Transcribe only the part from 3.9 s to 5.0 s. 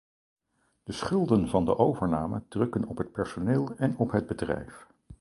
op het bedrijf.